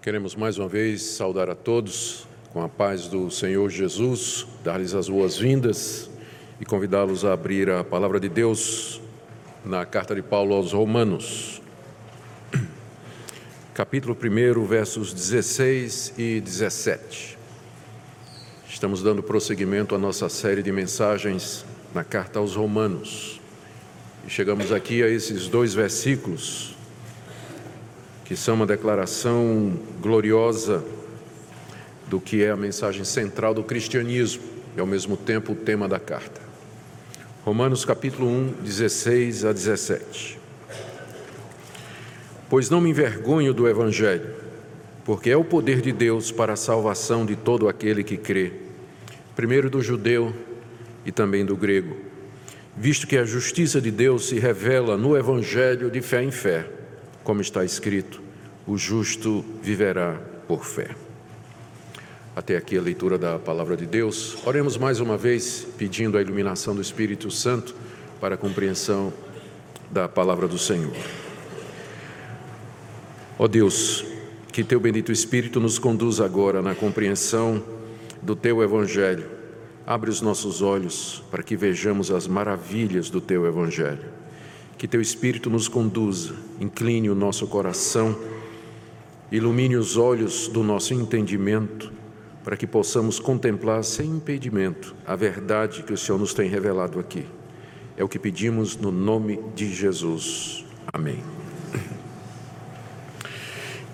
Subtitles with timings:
[0.00, 5.08] Queremos mais uma vez saudar a todos com a paz do Senhor Jesus, dar-lhes as
[5.08, 6.08] boas-vindas
[6.60, 9.00] e convidá-los a abrir a palavra de Deus
[9.64, 11.60] na carta de Paulo aos Romanos,
[13.74, 17.36] capítulo 1, versos 16 e 17.
[18.70, 23.40] Estamos dando prosseguimento à nossa série de mensagens na carta aos Romanos.
[24.24, 26.77] E chegamos aqui a esses dois versículos
[28.28, 29.72] que são uma declaração
[30.02, 30.84] gloriosa
[32.08, 34.42] do que é a mensagem central do cristianismo
[34.76, 36.38] e ao mesmo tempo o tema da carta.
[37.42, 40.38] Romanos capítulo 1, 16 a 17.
[42.50, 44.34] Pois não me envergonho do evangelho,
[45.06, 48.52] porque é o poder de Deus para a salvação de todo aquele que crê,
[49.34, 50.34] primeiro do judeu
[51.02, 51.96] e também do grego,
[52.76, 56.77] visto que a justiça de Deus se revela no evangelho de fé em fé
[57.28, 58.22] como está escrito:
[58.66, 60.96] o justo viverá por fé.
[62.34, 64.38] Até aqui a leitura da palavra de Deus.
[64.46, 67.74] Oremos mais uma vez, pedindo a iluminação do Espírito Santo
[68.18, 69.12] para a compreensão
[69.90, 70.96] da palavra do Senhor.
[73.38, 74.06] Ó Deus,
[74.50, 77.62] que teu bendito Espírito nos conduza agora na compreensão
[78.22, 79.28] do teu Evangelho.
[79.86, 84.16] Abre os nossos olhos para que vejamos as maravilhas do teu Evangelho.
[84.78, 88.16] Que teu Espírito nos conduza, incline o nosso coração,
[89.30, 91.92] ilumine os olhos do nosso entendimento,
[92.44, 97.26] para que possamos contemplar sem impedimento a verdade que o Senhor nos tem revelado aqui.
[97.96, 100.64] É o que pedimos no nome de Jesus.
[100.92, 101.18] Amém.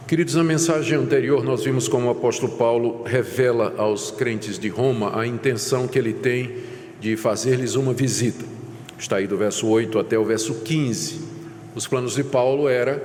[0.07, 5.19] Queridos, na mensagem anterior nós vimos como o apóstolo Paulo revela aos crentes de Roma
[5.19, 6.59] a intenção que ele tem
[7.01, 8.54] de fazer-lhes uma visita.
[8.99, 11.21] Está aí do verso 8 até o verso 15.
[11.75, 13.03] Os planos de Paulo era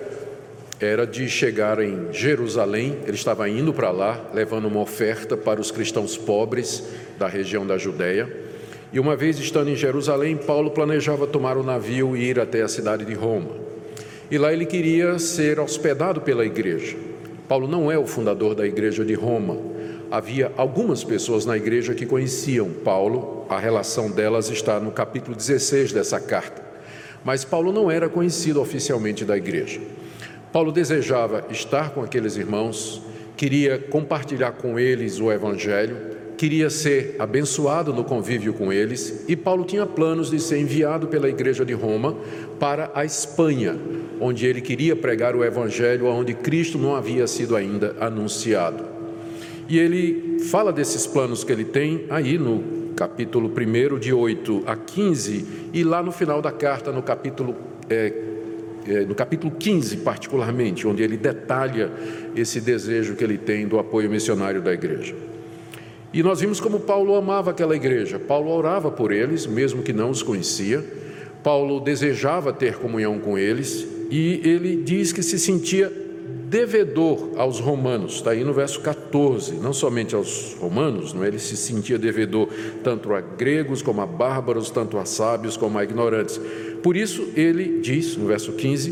[0.82, 5.72] era de chegar em Jerusalém, ele estava indo para lá, levando uma oferta para os
[5.72, 6.86] cristãos pobres
[7.17, 8.32] da região da Judéia.
[8.94, 12.67] E uma vez estando em Jerusalém, Paulo planejava tomar o navio e ir até a
[12.70, 13.50] cidade de Roma.
[14.32, 16.95] E lá ele queria ser hospedado pela igreja.
[17.45, 19.58] Paulo não é o fundador da igreja de Roma,
[20.10, 25.92] havia algumas pessoas na igreja que conheciam Paulo, a relação delas está no capítulo 16
[25.92, 26.61] dessa carta.
[27.23, 29.82] Mas Paulo não era conhecido oficialmente da igreja.
[30.54, 33.02] Paulo desejava estar com aqueles irmãos,
[33.36, 35.98] queria compartilhar com eles o evangelho,
[36.38, 41.27] queria ser abençoado no convívio com eles, e Paulo tinha planos de ser enviado pela
[41.27, 42.15] igreja de Roma
[42.59, 43.77] para a Espanha,
[44.21, 48.86] onde ele queria pregar o evangelho onde Cristo não havia sido ainda anunciado.
[49.67, 54.76] E ele fala desses planos que ele tem aí no capítulo 1, de 8 a
[54.76, 57.55] 15, e lá no final da carta, no capítulo,
[57.89, 58.14] é,
[58.86, 61.89] é, no capítulo 15, particularmente, onde ele detalha
[62.36, 65.15] esse desejo que ele tem do apoio missionário da igreja.
[66.14, 68.20] E nós vimos como Paulo amava aquela igreja.
[68.20, 70.83] Paulo orava por eles, mesmo que não os conhecia.
[71.42, 75.89] Paulo desejava ter comunhão com eles e ele diz que se sentia
[76.49, 81.27] devedor aos romanos, está aí no verso 14, não somente aos romanos, não é?
[81.27, 82.49] ele se sentia devedor
[82.83, 86.42] tanto a gregos como a bárbaros, tanto a sábios como a ignorantes.
[86.82, 88.92] Por isso ele diz, no verso 15,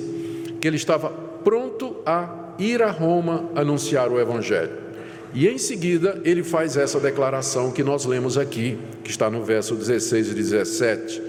[0.61, 4.85] que ele estava pronto a ir a Roma anunciar o evangelho.
[5.33, 9.75] E em seguida ele faz essa declaração que nós lemos aqui, que está no verso
[9.75, 11.21] 16 e 17,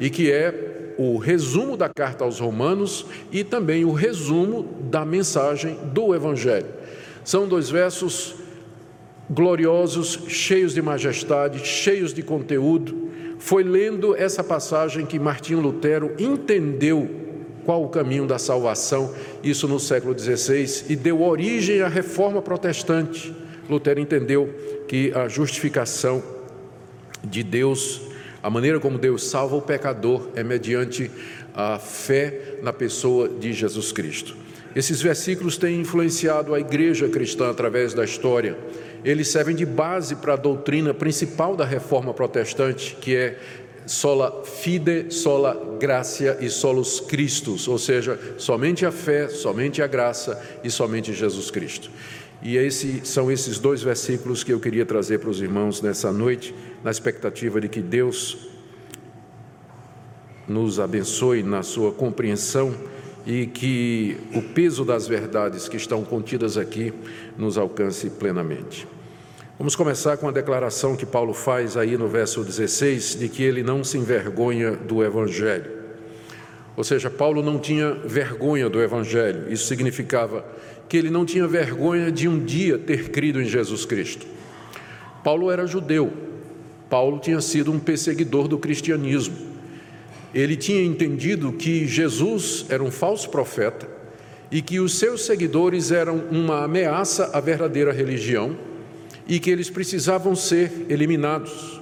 [0.00, 5.78] e que é o resumo da carta aos Romanos e também o resumo da mensagem
[5.92, 6.66] do Evangelho.
[7.24, 8.36] São dois versos
[9.30, 13.10] gloriosos, cheios de majestade, cheios de conteúdo.
[13.38, 17.08] Foi lendo essa passagem que Martinho Lutero entendeu
[17.64, 23.32] qual o caminho da salvação, isso no século XVI, e deu origem à reforma protestante.
[23.68, 24.52] Lutero entendeu
[24.88, 26.22] que a justificação
[27.24, 28.11] de Deus
[28.42, 31.10] a maneira como Deus salva o pecador é mediante
[31.54, 34.36] a fé na pessoa de Jesus Cristo.
[34.74, 38.56] Esses versículos têm influenciado a igreja cristã através da história.
[39.04, 43.38] Eles servem de base para a doutrina principal da reforma protestante, que é
[43.86, 50.40] sola fide, sola gracia e solus Christus, ou seja, somente a fé, somente a graça
[50.64, 51.90] e somente Jesus Cristo.
[52.42, 56.54] E esse, são esses dois versículos que eu queria trazer para os irmãos nessa noite,
[56.82, 58.48] na expectativa de que Deus
[60.48, 62.74] nos abençoe na sua compreensão
[63.26, 66.92] e que o peso das verdades que estão contidas aqui
[67.38, 68.86] nos alcance plenamente.
[69.58, 73.62] Vamos começar com a declaração que Paulo faz aí no verso 16, de que ele
[73.62, 75.70] não se envergonha do Evangelho.
[76.76, 79.52] Ou seja, Paulo não tinha vergonha do Evangelho.
[79.52, 80.44] Isso significava
[80.88, 84.26] que ele não tinha vergonha de um dia ter crido em Jesus Cristo.
[85.22, 86.31] Paulo era judeu.
[86.92, 89.34] Paulo tinha sido um perseguidor do cristianismo.
[90.34, 93.88] Ele tinha entendido que Jesus era um falso profeta
[94.50, 98.54] e que os seus seguidores eram uma ameaça à verdadeira religião
[99.26, 101.80] e que eles precisavam ser eliminados.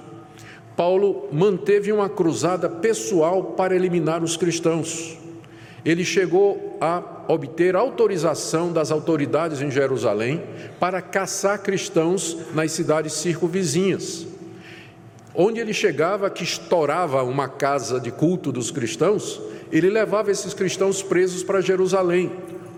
[0.77, 5.17] Paulo manteve uma cruzada pessoal para eliminar os cristãos.
[5.83, 10.41] Ele chegou a obter autorização das autoridades em Jerusalém
[10.79, 14.30] para caçar cristãos nas cidades circunvizinhas.
[15.33, 19.41] Onde ele chegava, que estourava uma casa de culto dos cristãos,
[19.71, 22.31] ele levava esses cristãos presos para Jerusalém,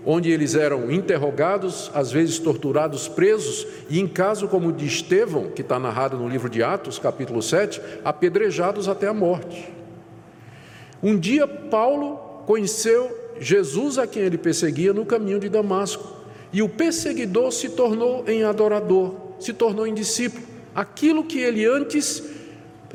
[0.05, 5.61] onde eles eram interrogados, às vezes torturados, presos, e em caso como de Estevão, que
[5.61, 9.73] está narrado no livro de Atos, capítulo 7, apedrejados até a morte.
[11.01, 16.21] Um dia Paulo conheceu Jesus a quem ele perseguia no caminho de Damasco,
[16.51, 20.45] e o perseguidor se tornou em adorador, se tornou em discípulo.
[20.75, 22.23] Aquilo que ele antes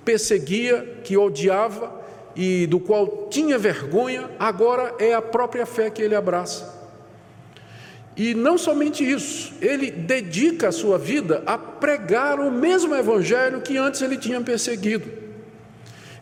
[0.05, 1.99] perseguia, que odiava
[2.35, 6.77] e do qual tinha vergonha, agora é a própria fé que ele abraça.
[8.17, 13.77] E não somente isso, ele dedica a sua vida a pregar o mesmo evangelho que
[13.77, 15.19] antes ele tinha perseguido.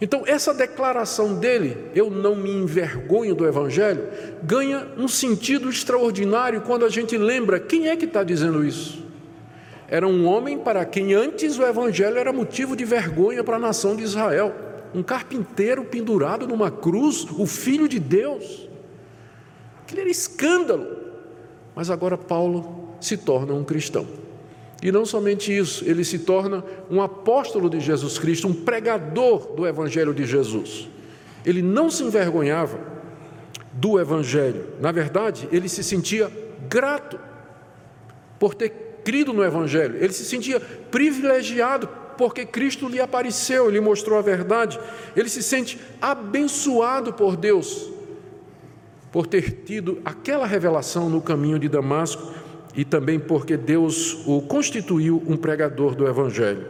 [0.01, 4.07] Então, essa declaração dele, eu não me envergonho do Evangelho,
[4.43, 9.06] ganha um sentido extraordinário quando a gente lembra quem é que está dizendo isso.
[9.89, 13.95] Era um homem para quem antes o Evangelho era motivo de vergonha para a nação
[13.95, 14.55] de Israel,
[14.95, 18.69] um carpinteiro pendurado numa cruz, o Filho de Deus.
[19.83, 20.97] Aquilo era escândalo.
[21.75, 24.07] Mas agora Paulo se torna um cristão.
[24.83, 29.67] E não somente isso, ele se torna um apóstolo de Jesus Cristo, um pregador do
[29.67, 30.89] Evangelho de Jesus.
[31.45, 32.79] Ele não se envergonhava
[33.73, 36.31] do Evangelho, na verdade, ele se sentia
[36.69, 37.19] grato
[38.39, 41.89] por ter crido no Evangelho, ele se sentia privilegiado
[42.19, 44.81] porque Cristo lhe apareceu, lhe mostrou a verdade,
[45.15, 47.93] ele se sente abençoado por Deus
[49.13, 52.35] por ter tido aquela revelação no caminho de Damasco
[52.75, 56.67] e também porque Deus o constituiu um pregador do Evangelho.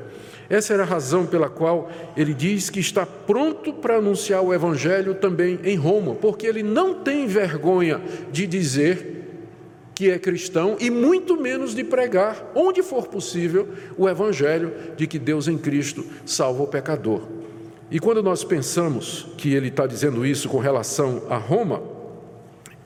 [0.50, 5.14] Essa era a razão pela qual ele diz que está pronto para anunciar o Evangelho
[5.14, 8.00] também em Roma, porque ele não tem vergonha
[8.30, 9.15] de dizer
[9.96, 13.66] que é cristão e muito menos de pregar, onde for possível,
[13.96, 17.22] o Evangelho de que Deus em Cristo salva o pecador.
[17.90, 21.82] E quando nós pensamos que ele está dizendo isso com relação a Roma,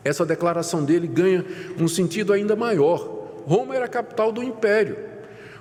[0.04, 1.44] essa declaração dele ganha
[1.80, 2.98] um sentido ainda maior.
[3.44, 4.96] Roma era a capital do império.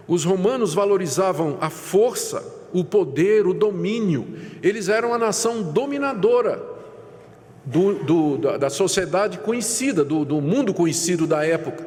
[0.07, 4.35] Os romanos valorizavam a força, o poder, o domínio.
[4.61, 6.68] Eles eram a nação dominadora
[7.69, 11.85] do, do, da sociedade conhecida, do, do mundo conhecido da época.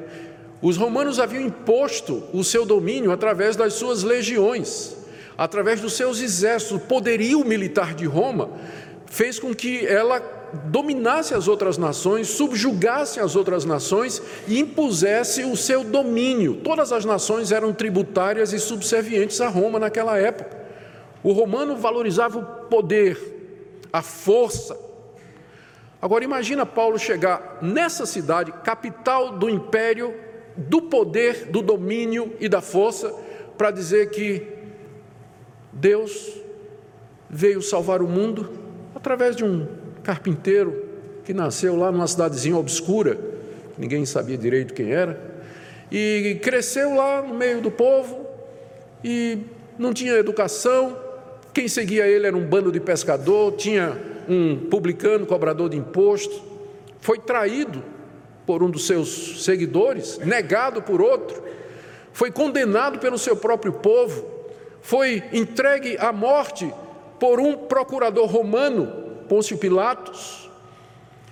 [0.61, 4.97] Os romanos haviam imposto o seu domínio através das suas legiões,
[5.37, 6.77] através dos seus exércitos.
[6.77, 8.51] O poderio militar de Roma
[9.07, 10.21] fez com que ela
[10.67, 16.61] dominasse as outras nações, subjugasse as outras nações e impusesse o seu domínio.
[16.63, 20.63] Todas as nações eram tributárias e subservientes a Roma naquela época.
[21.25, 23.19] O romano valorizava o poder,
[23.93, 24.92] a força.
[26.03, 30.13] Agora imagina Paulo chegar nessa cidade, capital do império,
[30.57, 33.15] do poder, do domínio e da força,
[33.57, 34.45] para dizer que
[35.73, 36.41] Deus
[37.31, 38.51] veio salvar o mundo
[38.97, 39.69] através de um
[40.03, 40.85] carpinteiro
[41.25, 43.17] que nasceu lá numa cidadezinha obscura,
[43.79, 45.21] ninguém sabia direito quem era,
[45.89, 48.27] e cresceu lá no meio do povo
[49.05, 49.39] e
[49.79, 50.99] não tinha educação.
[51.55, 56.43] Quem seguia ele era um bando de pescador, tinha um publicano, cobrador de imposto,
[57.01, 57.83] foi traído
[58.47, 61.43] por um dos seus seguidores, negado por outro,
[62.13, 64.27] foi condenado pelo seu próprio povo,
[64.81, 66.73] foi entregue à morte
[67.19, 70.51] por um procurador romano Pôncio Pilatos,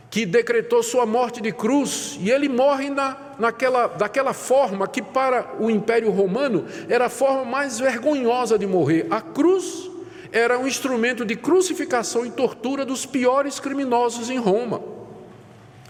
[0.09, 5.55] que decretou sua morte de cruz, e ele morre na, naquela, daquela forma que, para
[5.61, 9.07] o Império Romano, era a forma mais vergonhosa de morrer.
[9.11, 9.89] A cruz
[10.33, 14.83] era um instrumento de crucificação e tortura dos piores criminosos em Roma.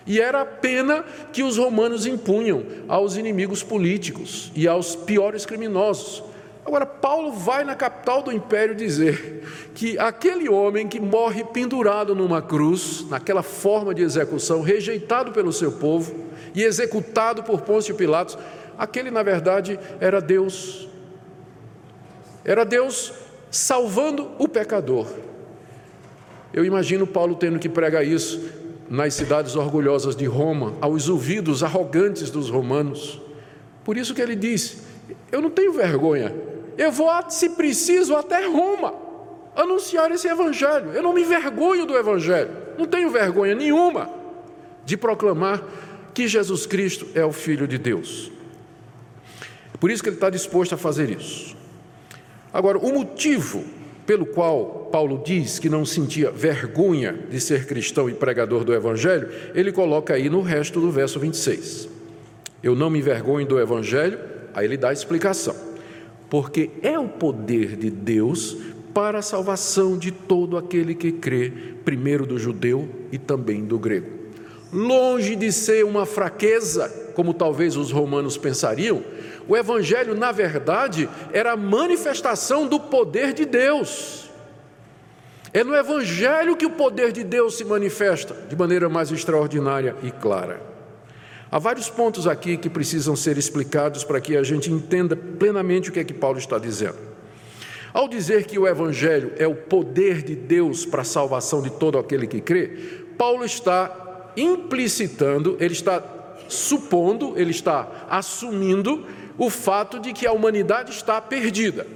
[0.07, 6.25] E era a pena que os romanos impunham aos inimigos políticos e aos piores criminosos.
[6.65, 9.45] Agora, Paulo vai na capital do império dizer
[9.75, 15.73] que aquele homem que morre pendurado numa cruz, naquela forma de execução, rejeitado pelo seu
[15.73, 16.15] povo
[16.55, 18.39] e executado por Pôncio Pilatos,
[18.79, 20.89] aquele na verdade era Deus.
[22.45, 23.13] Era Deus
[23.51, 25.07] salvando o pecador.
[26.53, 28.51] Eu imagino Paulo tendo que pregar isso
[28.89, 33.21] nas cidades orgulhosas de Roma, aos ouvidos arrogantes dos romanos.
[33.85, 34.79] Por isso que ele disse:
[35.31, 36.35] Eu não tenho vergonha,
[36.77, 38.95] eu vou, se preciso, até Roma
[39.55, 40.93] anunciar esse evangelho.
[40.93, 44.11] Eu não me vergonho do evangelho, não tenho vergonha nenhuma
[44.85, 45.63] de proclamar
[46.13, 48.31] que Jesus Cristo é o Filho de Deus.
[49.79, 51.57] Por isso que ele está disposto a fazer isso.
[52.53, 53.65] Agora, o motivo
[54.07, 59.29] pelo qual Paulo diz que não sentia vergonha de ser cristão e pregador do Evangelho,
[59.55, 61.89] ele coloca aí no resto do verso 26.
[62.61, 64.19] Eu não me envergonho do Evangelho,
[64.53, 65.55] aí ele dá a explicação.
[66.29, 68.57] Porque é o poder de Deus
[68.93, 71.53] para a salvação de todo aquele que crê,
[71.85, 74.09] primeiro do judeu e também do grego.
[74.73, 79.05] Longe de ser uma fraqueza, como talvez os romanos pensariam,
[79.47, 84.31] o Evangelho, na verdade, era a manifestação do poder de Deus.
[85.53, 90.11] É no Evangelho que o poder de Deus se manifesta de maneira mais extraordinária e
[90.11, 90.63] clara.
[91.53, 95.93] Há vários pontos aqui que precisam ser explicados para que a gente entenda plenamente o
[95.93, 96.97] que é que Paulo está dizendo.
[97.93, 101.99] Ao dizer que o Evangelho é o poder de Deus para a salvação de todo
[101.99, 106.03] aquele que crê, Paulo está implicitando, ele está
[106.51, 109.07] supondo, ele está assumindo
[109.39, 111.87] o fato de que a humanidade está perdida.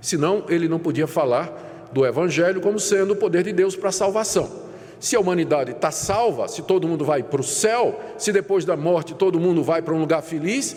[0.00, 3.92] Senão, ele não podia falar do Evangelho como sendo o poder de Deus para a
[3.92, 4.64] salvação.
[5.00, 8.76] Se a humanidade está salva, se todo mundo vai para o céu, se depois da
[8.76, 10.76] morte todo mundo vai para um lugar feliz,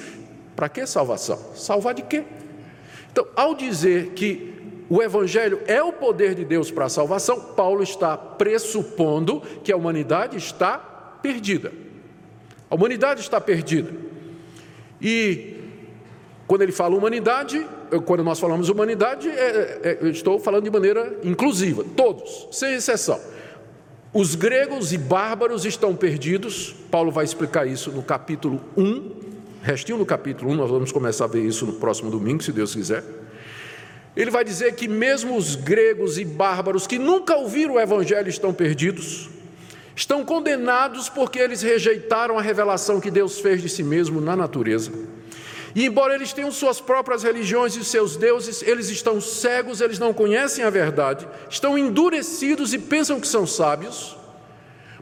[0.56, 1.40] para que salvação?
[1.56, 2.24] Salvar de quê?
[3.12, 4.54] Então, ao dizer que
[4.90, 9.78] o Evangelho é o poder de Deus para a salvação, Paulo está pressupondo que a
[9.78, 11.87] humanidade está perdida.
[12.70, 13.92] A humanidade está perdida.
[15.02, 15.56] E
[16.48, 17.66] quando ele fala humanidade,
[18.06, 22.74] quando nós falamos humanidade, é, é, é, eu estou falando de maneira inclusiva, todos, sem
[22.74, 23.20] exceção.
[24.14, 29.12] Os gregos e bárbaros estão perdidos, Paulo vai explicar isso no capítulo 1,
[29.62, 32.74] restinho do capítulo 1, nós vamos começar a ver isso no próximo domingo, se Deus
[32.74, 33.04] quiser.
[34.16, 38.54] Ele vai dizer que mesmo os gregos e bárbaros que nunca ouviram o evangelho estão
[38.54, 39.30] perdidos,
[39.98, 44.92] estão condenados porque eles rejeitaram a revelação que Deus fez de si mesmo na natureza.
[45.74, 50.14] E embora eles tenham suas próprias religiões e seus deuses, eles estão cegos, eles não
[50.14, 54.17] conhecem a verdade, estão endurecidos e pensam que são sábios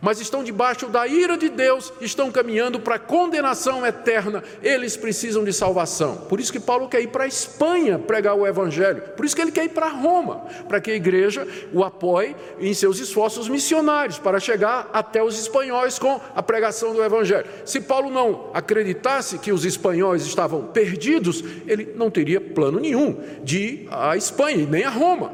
[0.01, 5.43] mas estão debaixo da ira de Deus, estão caminhando para a condenação eterna, eles precisam
[5.43, 6.17] de salvação.
[6.29, 9.41] Por isso que Paulo quer ir para a Espanha pregar o Evangelho, por isso que
[9.41, 14.19] ele quer ir para Roma, para que a igreja o apoie em seus esforços missionários,
[14.19, 17.45] para chegar até os espanhóis com a pregação do Evangelho.
[17.65, 23.59] Se Paulo não acreditasse que os espanhóis estavam perdidos, ele não teria plano nenhum de
[23.59, 25.31] ir à Espanha, nem a Roma.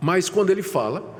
[0.00, 1.15] Mas quando ele fala,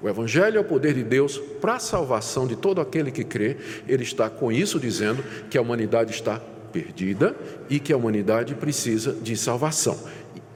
[0.00, 3.56] o Evangelho é o poder de Deus para a salvação de todo aquele que crê.
[3.86, 6.40] Ele está com isso dizendo que a humanidade está
[6.72, 7.34] perdida
[7.68, 9.98] e que a humanidade precisa de salvação.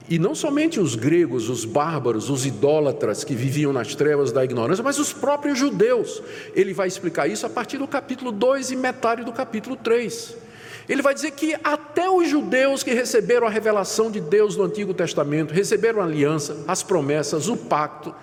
[0.08, 4.84] E não somente os gregos, os bárbaros, os idólatras que viviam nas trevas da ignorância,
[4.84, 6.22] mas os próprios judeus.
[6.54, 10.41] Ele vai explicar isso a partir do capítulo 2 e metade do capítulo 3.
[10.88, 14.92] Ele vai dizer que até os judeus que receberam a revelação de Deus no Antigo
[14.92, 18.14] Testamento, receberam a aliança, as promessas, o pacto,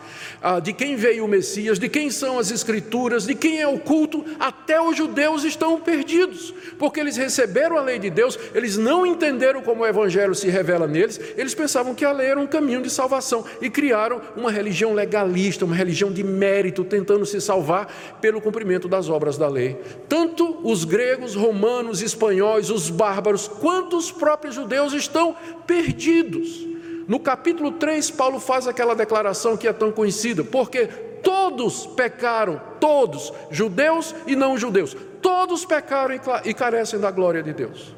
[0.41, 3.79] ah, de quem veio o Messias, de quem são as Escrituras, de quem é o
[3.79, 9.05] culto, até os judeus estão perdidos, porque eles receberam a lei de Deus, eles não
[9.05, 12.81] entenderam como o Evangelho se revela neles, eles pensavam que a lei era um caminho
[12.81, 18.41] de salvação e criaram uma religião legalista, uma religião de mérito, tentando se salvar pelo
[18.41, 19.77] cumprimento das obras da lei.
[20.07, 25.35] Tanto os gregos, romanos, espanhóis, espanhóis, os bárbaros, quanto os próprios judeus estão
[25.67, 26.65] perdidos.
[27.07, 30.87] No capítulo 3, Paulo faz aquela declaração que é tão conhecida, porque
[31.23, 36.15] todos pecaram, todos, judeus e não judeus, todos pecaram
[36.45, 37.93] e carecem da glória de Deus.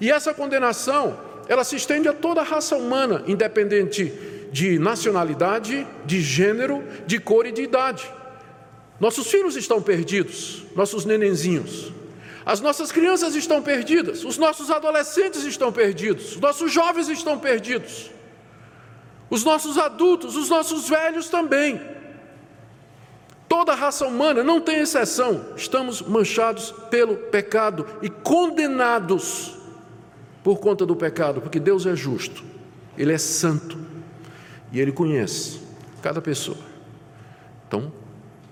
[0.00, 4.12] E essa condenação, ela se estende a toda a raça humana, independente
[4.52, 8.08] de nacionalidade, de gênero, de cor e de idade.
[9.00, 11.92] Nossos filhos estão perdidos, nossos nenenzinhos.
[12.46, 18.10] As nossas crianças estão perdidas, os nossos adolescentes estão perdidos, os nossos jovens estão perdidos,
[19.30, 21.80] os nossos adultos, os nossos velhos também.
[23.48, 29.56] Toda a raça humana, não tem exceção, estamos manchados pelo pecado e condenados
[30.42, 32.44] por conta do pecado, porque Deus é justo,
[32.98, 33.78] Ele é santo
[34.70, 35.60] e Ele conhece
[36.02, 36.58] cada pessoa.
[37.66, 37.90] Então,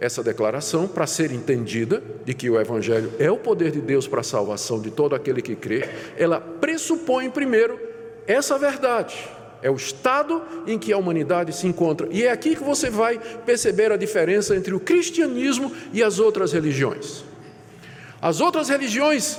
[0.03, 4.21] essa declaração para ser entendida de que o Evangelho é o poder de Deus para
[4.21, 7.79] a salvação de todo aquele que crê, ela pressupõe primeiro
[8.27, 9.15] essa verdade,
[9.63, 12.09] É o estado em que a humanidade se encontra.
[12.11, 16.53] E é aqui que você vai perceber a diferença entre o cristianismo e as outras
[16.53, 17.25] religiões.
[18.21, 19.39] As outras religiões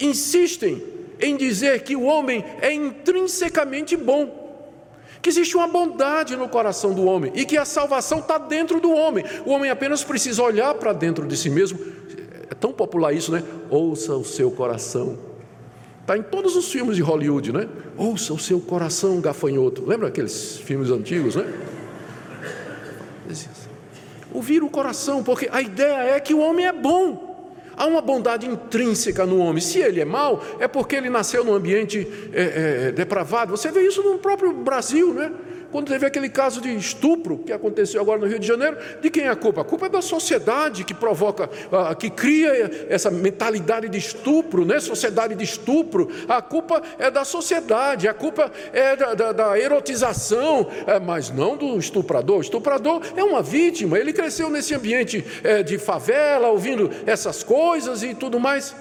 [0.00, 0.82] insistem
[1.20, 4.47] em dizer que o homem é intrinsecamente bom,
[5.20, 8.92] que existe uma bondade no coração do homem e que a salvação está dentro do
[8.92, 9.24] homem.
[9.44, 11.78] O homem apenas precisa olhar para dentro de si mesmo.
[12.50, 13.42] É tão popular isso, né?
[13.68, 15.18] Ouça o seu coração.
[16.00, 17.68] Está em todos os filmes de Hollywood, né?
[17.96, 19.84] Ouça o seu coração gafanhoto.
[19.84, 21.44] Lembra aqueles filmes antigos, né?
[24.32, 27.27] Ouvir o coração, porque a ideia é que o homem é bom.
[27.78, 29.60] Há uma bondade intrínseca no homem.
[29.60, 33.56] Se ele é mau, é porque ele nasceu num ambiente é, é, depravado.
[33.56, 35.30] Você vê isso no próprio Brasil, né?
[35.70, 39.24] Quando teve aquele caso de estupro que aconteceu agora no Rio de Janeiro, de quem
[39.24, 39.60] é a culpa?
[39.60, 44.80] A culpa é da sociedade que provoca, ah, que cria essa mentalidade de estupro, né?
[44.80, 46.08] sociedade de estupro.
[46.26, 51.56] A culpa é da sociedade, a culpa é da, da, da erotização, é, mas não
[51.56, 52.38] do estuprador.
[52.38, 58.02] O estuprador é uma vítima, ele cresceu nesse ambiente é, de favela, ouvindo essas coisas
[58.02, 58.74] e tudo mais.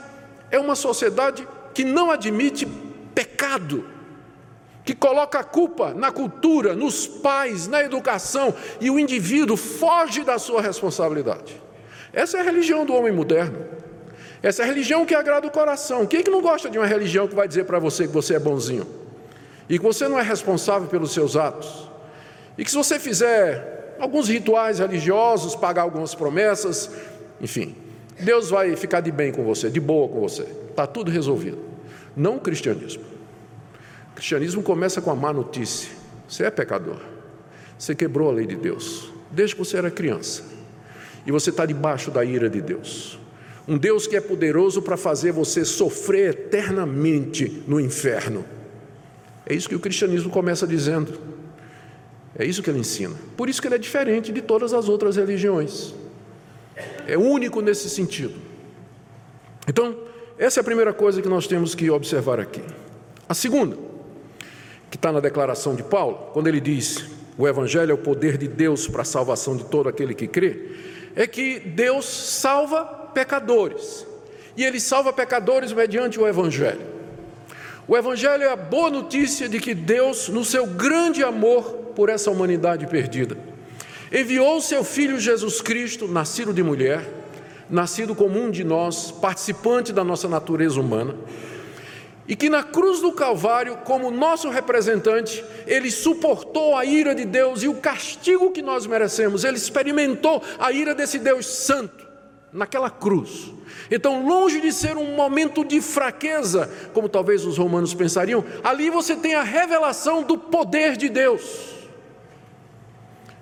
[0.50, 2.66] É uma sociedade que não admite
[3.14, 3.97] pecado
[4.88, 10.40] que coloca a culpa na cultura, nos pais, na educação, e o indivíduo foge da
[10.40, 11.62] sua responsabilidade.
[12.14, 13.66] Essa é a religião do homem moderno.
[14.42, 16.06] Essa é a religião que agrada o coração.
[16.06, 18.36] Quem é que não gosta de uma religião que vai dizer para você que você
[18.36, 18.88] é bonzinho?
[19.68, 21.90] E que você não é responsável pelos seus atos?
[22.58, 26.90] E que se você fizer alguns rituais religiosos, pagar algumas promessas,
[27.42, 27.76] enfim,
[28.18, 30.44] Deus vai ficar de bem com você, de boa com você.
[30.44, 31.60] Está tudo resolvido.
[32.16, 33.17] Não o cristianismo
[34.18, 35.92] cristianismo começa com a má notícia:
[36.28, 36.98] você é pecador,
[37.78, 40.44] você quebrou a lei de Deus, desde que você era criança,
[41.26, 43.20] e você está debaixo da ira de Deus.
[43.68, 48.44] Um Deus que é poderoso para fazer você sofrer eternamente no inferno.
[49.46, 51.20] É isso que o cristianismo começa dizendo.
[52.34, 53.16] É isso que ele ensina.
[53.36, 55.94] Por isso que ele é diferente de todas as outras religiões.
[57.06, 58.36] É único nesse sentido.
[59.68, 59.98] Então,
[60.38, 62.64] essa é a primeira coisa que nós temos que observar aqui.
[63.28, 63.78] A segunda,
[64.90, 67.06] que está na declaração de Paulo, quando ele diz:
[67.38, 70.72] o Evangelho é o poder de Deus para a salvação de todo aquele que crê,
[71.16, 72.84] é que Deus salva
[73.14, 74.06] pecadores,
[74.56, 76.82] e Ele salva pecadores mediante o Evangelho.
[77.88, 81.64] O Evangelho é a boa notícia de que Deus, no seu grande amor
[81.96, 83.38] por essa humanidade perdida,
[84.12, 87.08] enviou seu Filho Jesus Cristo, nascido de mulher,
[87.70, 91.16] nascido como um de nós, participante da nossa natureza humana,
[92.28, 97.64] e que na cruz do Calvário, como nosso representante, ele suportou a ira de Deus
[97.64, 102.06] e o castigo que nós merecemos, ele experimentou a ira desse Deus Santo
[102.52, 103.54] naquela cruz.
[103.90, 109.16] Então, longe de ser um momento de fraqueza, como talvez os romanos pensariam, ali você
[109.16, 111.78] tem a revelação do poder de Deus.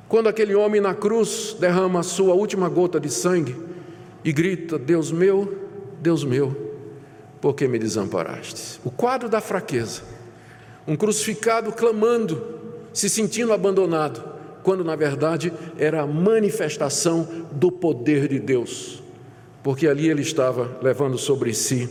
[0.08, 3.56] Quando aquele homem na cruz derrama a sua última gota de sangue
[4.24, 5.58] e grita: Deus meu,
[6.00, 6.75] Deus meu,
[7.46, 8.80] porque me desamparaste.
[8.84, 10.02] O quadro da fraqueza.
[10.88, 12.44] Um crucificado clamando,
[12.92, 14.24] se sentindo abandonado,
[14.64, 19.04] quando na verdade era a manifestação do poder de Deus,
[19.62, 21.88] porque ali ele estava levando sobre si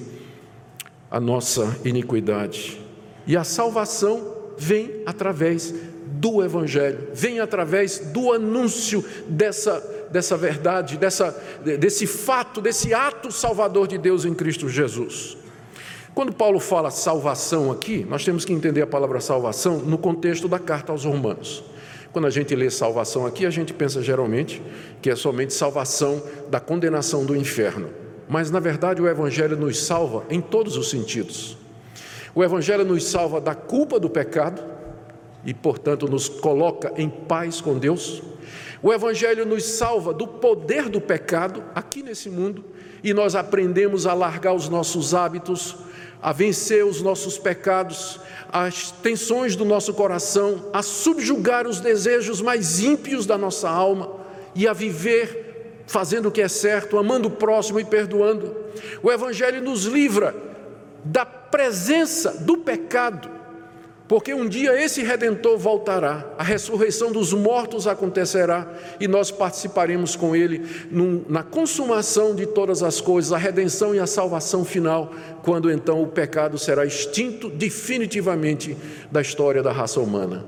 [1.09, 2.85] a nossa iniquidade.
[3.25, 5.73] E a salvação vem através
[6.05, 11.31] do Evangelho, vem através do anúncio dessa, dessa verdade, dessa,
[11.79, 15.44] desse fato, desse ato salvador de Deus em Cristo Jesus.
[16.15, 20.61] Quando Paulo fala salvação aqui, nós temos que entender a palavra salvação no contexto da
[20.61, 21.65] carta aos Romanos.
[22.13, 24.63] Quando a gente lê salvação aqui, a gente pensa geralmente
[25.03, 27.91] que é somente salvação da condenação do inferno.
[28.29, 31.59] Mas na verdade o Evangelho nos salva em todos os sentidos.
[32.33, 34.63] O Evangelho nos salva da culpa do pecado
[35.45, 38.23] e, portanto, nos coloca em paz com Deus.
[38.81, 42.65] O Evangelho nos salva do poder do pecado aqui nesse mundo
[43.03, 45.77] e nós aprendemos a largar os nossos hábitos,
[46.25, 48.19] a vencer os nossos pecados,
[48.51, 54.11] as tensões do nosso coração, a subjugar os desejos mais ímpios da nossa alma
[54.55, 58.57] e a viver fazendo o que é certo, amando o próximo e perdoando.
[59.03, 60.35] O Evangelho nos livra
[61.05, 63.34] da presença do pecado
[64.15, 70.37] porque um dia esse redentor voltará, a ressurreição dos mortos acontecerá e nós participaremos com
[70.37, 75.69] ele num, na consumação de todas as coisas, a redenção e a salvação final, quando
[75.69, 78.77] então o pecado será extinto definitivamente
[79.11, 80.47] da história da raça humana.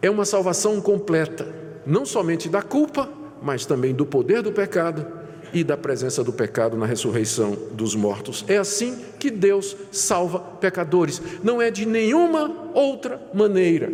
[0.00, 1.46] É uma salvação completa,
[1.84, 3.10] não somente da culpa,
[3.42, 8.44] mas também do poder do pecado e da presença do pecado na ressurreição dos mortos.
[8.48, 13.90] É assim que Deus salva pecadores, não é de nenhuma outra maneira.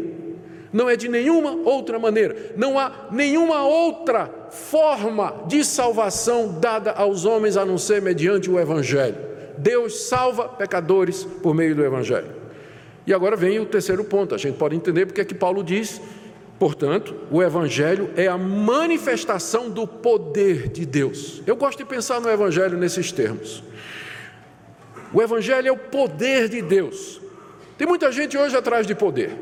[0.72, 7.26] Não é de nenhuma outra maneira, não há nenhuma outra forma de salvação dada aos
[7.26, 9.16] homens a não ser mediante o Evangelho.
[9.58, 12.30] Deus salva pecadores por meio do Evangelho.
[13.06, 16.00] E agora vem o terceiro ponto, a gente pode entender porque é que Paulo diz
[16.62, 21.42] Portanto, o Evangelho é a manifestação do poder de Deus.
[21.44, 23.64] Eu gosto de pensar no Evangelho nesses termos.
[25.12, 27.20] O Evangelho é o poder de Deus.
[27.76, 29.36] Tem muita gente hoje atrás de poder.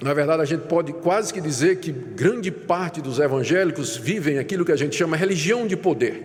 [0.00, 4.64] Na verdade, a gente pode quase que dizer que grande parte dos evangélicos vivem aquilo
[4.64, 6.24] que a gente chama religião de poder.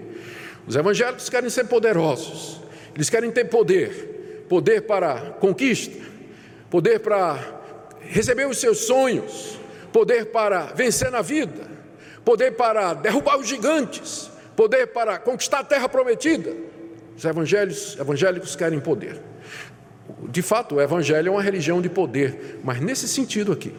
[0.66, 2.62] Os evangélicos querem ser poderosos,
[2.96, 6.02] eles querem ter poder, poder para conquista,
[6.70, 7.38] poder para
[8.00, 9.65] receber os seus sonhos,
[9.96, 11.62] poder para vencer na vida,
[12.26, 16.54] poder para derrubar os gigantes, poder para conquistar a terra prometida.
[17.16, 19.22] Os evangélicos querem poder.
[20.28, 23.74] De fato, o evangelho é uma religião de poder, mas nesse sentido aqui,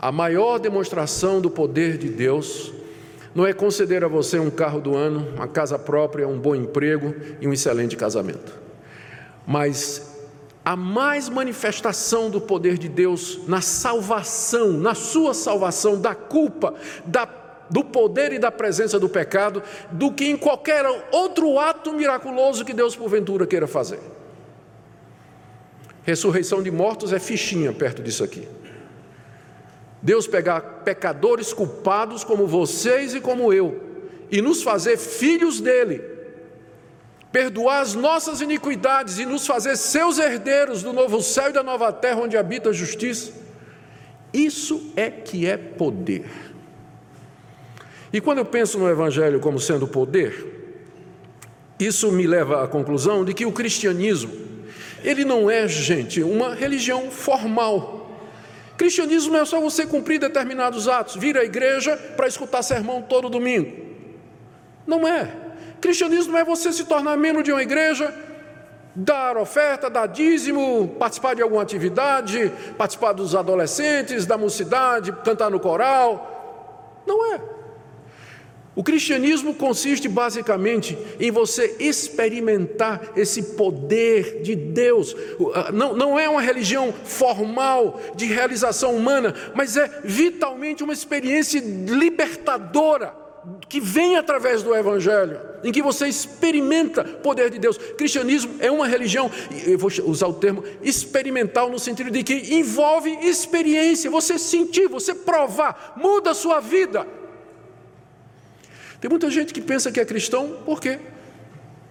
[0.00, 2.72] a maior demonstração do poder de Deus
[3.32, 7.14] não é conceder a você um carro do ano, uma casa própria, um bom emprego
[7.40, 8.58] e um excelente casamento,
[9.46, 10.11] mas
[10.64, 17.28] a mais manifestação do poder de Deus na salvação, na sua salvação da culpa, da,
[17.68, 22.72] do poder e da presença do pecado, do que em qualquer outro ato miraculoso que
[22.72, 23.98] Deus porventura queira fazer.
[26.04, 28.46] Ressurreição de mortos é fichinha perto disso aqui.
[30.00, 33.80] Deus pegar pecadores culpados como vocês e como eu
[34.30, 36.11] e nos fazer filhos dele
[37.32, 41.90] perdoar as nossas iniquidades e nos fazer seus herdeiros do novo céu e da nova
[41.90, 43.32] terra onde habita a justiça.
[44.32, 46.30] Isso é que é poder.
[48.12, 50.46] E quando eu penso no Evangelho como sendo poder,
[51.80, 54.32] isso me leva à conclusão de que o cristianismo,
[55.02, 58.10] ele não é, gente, uma religião formal.
[58.76, 63.72] Cristianismo é só você cumprir determinados atos, vir à igreja para escutar sermão todo domingo.
[64.86, 65.41] Não é.
[65.82, 68.14] Cristianismo é você se tornar membro de uma igreja,
[68.94, 75.58] dar oferta, dar dízimo, participar de alguma atividade, participar dos adolescentes, da mocidade, cantar no
[75.58, 77.02] coral.
[77.04, 77.40] Não é.
[78.76, 85.16] O cristianismo consiste basicamente em você experimentar esse poder de Deus.
[85.74, 93.21] Não, não é uma religião formal de realização humana, mas é vitalmente uma experiência libertadora
[93.68, 97.76] que vem através do Evangelho, em que você experimenta o poder de Deus.
[97.76, 99.30] Cristianismo é uma religião,
[99.66, 105.14] eu vou usar o termo experimental, no sentido de que envolve experiência, você sentir, você
[105.14, 107.06] provar, muda a sua vida.
[109.00, 111.00] Tem muita gente que pensa que é cristão porque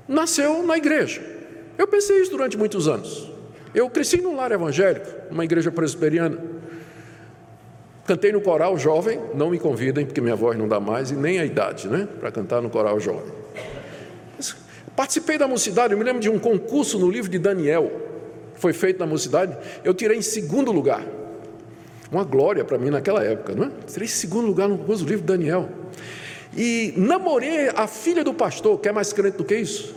[0.07, 1.21] nasceu na igreja.
[1.77, 3.29] Eu pensei isso durante muitos anos.
[3.73, 6.50] Eu cresci num lar evangélico, numa igreja presbiteriana.
[8.05, 11.39] Cantei no coral jovem, não me convidem, porque minha voz não dá mais, e nem
[11.39, 12.07] a idade, né?
[12.19, 13.31] Para cantar no coral jovem.
[14.95, 17.91] Participei da mocidade, eu me lembro de um concurso no livro de Daniel,
[18.55, 21.05] foi feito na mocidade, eu tirei em segundo lugar.
[22.11, 23.71] Uma glória para mim naquela época, não é?
[23.87, 25.69] Tirei em segundo lugar no concurso do livro de Daniel.
[26.55, 29.95] E namorei a filha do pastor, que é mais crente do que isso?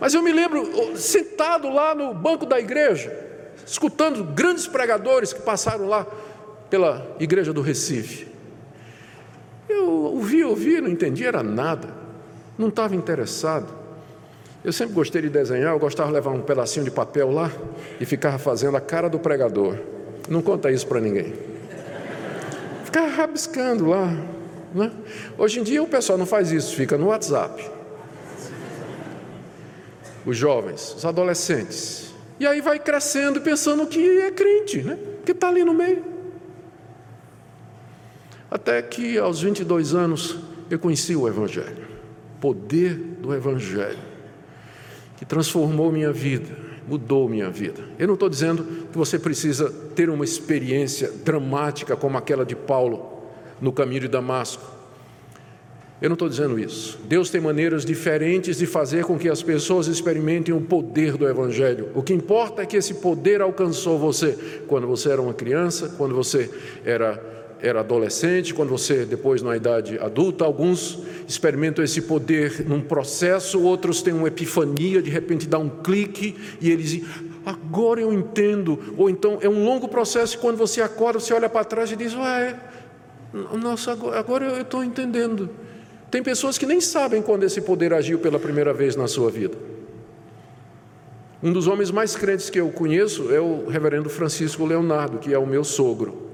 [0.00, 3.12] Mas eu me lembro sentado lá no banco da igreja,
[3.66, 6.06] escutando grandes pregadores que passaram lá
[6.70, 8.28] pela igreja do Recife.
[9.68, 11.88] Eu ouvi, ouvi, não entendia era nada,
[12.56, 13.66] não estava interessado.
[14.64, 17.50] Eu sempre gostei de desenhar, eu gostava de levar um pedacinho de papel lá
[18.00, 19.76] e ficava fazendo a cara do pregador.
[20.28, 21.34] Não conta isso para ninguém.
[22.84, 24.06] Ficava rabiscando lá.
[24.74, 24.92] Né?
[25.36, 27.77] Hoje em dia o pessoal não faz isso, fica no WhatsApp
[30.28, 32.14] os jovens, os adolescentes.
[32.38, 34.98] E aí vai crescendo pensando que é crente, né?
[35.24, 36.04] que está ali no meio.
[38.50, 40.36] Até que aos 22 anos
[40.68, 41.88] eu conheci o Evangelho,
[42.40, 43.98] poder do Evangelho,
[45.16, 46.54] que transformou minha vida,
[46.86, 47.82] mudou minha vida.
[47.98, 53.22] Eu não estou dizendo que você precisa ter uma experiência dramática como aquela de Paulo
[53.62, 54.77] no caminho de Damasco
[56.00, 56.98] eu não estou dizendo isso.
[57.08, 61.88] Deus tem maneiras diferentes de fazer com que as pessoas experimentem o poder do Evangelho.
[61.94, 66.14] O que importa é que esse poder alcançou você quando você era uma criança, quando
[66.14, 66.48] você
[66.84, 67.20] era,
[67.60, 70.44] era adolescente, quando você, depois, na idade adulta.
[70.44, 76.36] Alguns experimentam esse poder num processo, outros têm uma epifania, de repente dá um clique
[76.60, 77.02] e eles
[77.44, 78.94] Agora eu entendo.
[78.96, 81.96] Ou então é um longo processo e quando você acorda, você olha para trás e
[81.96, 82.54] diz: Ué,
[83.32, 85.48] Nossa, agora eu estou entendendo.
[86.10, 89.56] Tem pessoas que nem sabem quando esse poder agiu pela primeira vez na sua vida.
[91.42, 95.38] Um dos homens mais crentes que eu conheço é o reverendo Francisco Leonardo, que é
[95.38, 96.28] o meu sogro.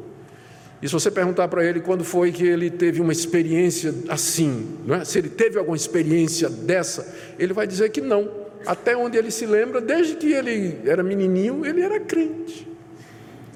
[0.80, 5.04] E se você perguntar para ele quando foi que ele teve uma experiência assim, é?
[5.04, 8.30] se ele teve alguma experiência dessa, ele vai dizer que não.
[8.66, 12.66] Até onde ele se lembra, desde que ele era menininho, ele era crente.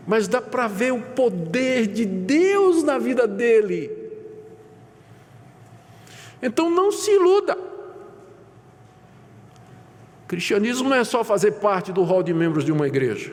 [0.07, 3.91] Mas dá para ver o poder de Deus na vida dele.
[6.43, 7.57] Então não se iluda.
[10.27, 13.33] Cristianismo não é só fazer parte do rol de membros de uma igreja.